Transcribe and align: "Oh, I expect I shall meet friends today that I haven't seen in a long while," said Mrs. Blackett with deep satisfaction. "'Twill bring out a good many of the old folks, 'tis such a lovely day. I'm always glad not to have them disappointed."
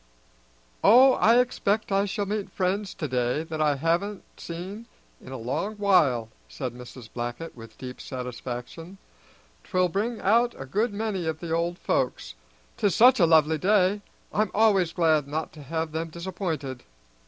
"Oh, 0.83 1.13
I 1.13 1.37
expect 1.37 1.91
I 1.91 2.05
shall 2.05 2.25
meet 2.25 2.49
friends 2.49 2.95
today 2.95 3.43
that 3.43 3.61
I 3.61 3.75
haven't 3.75 4.23
seen 4.39 4.87
in 5.23 5.31
a 5.31 5.37
long 5.37 5.75
while," 5.75 6.29
said 6.49 6.73
Mrs. 6.73 7.07
Blackett 7.13 7.55
with 7.55 7.77
deep 7.77 8.01
satisfaction. 8.01 8.97
"'Twill 9.63 9.89
bring 9.89 10.19
out 10.19 10.59
a 10.59 10.65
good 10.65 10.91
many 10.91 11.27
of 11.27 11.39
the 11.39 11.51
old 11.53 11.77
folks, 11.77 12.33
'tis 12.77 12.95
such 12.95 13.19
a 13.19 13.27
lovely 13.27 13.59
day. 13.59 14.01
I'm 14.33 14.49
always 14.55 14.91
glad 14.91 15.27
not 15.27 15.53
to 15.53 15.61
have 15.61 15.91
them 15.91 16.09
disappointed." 16.09 16.81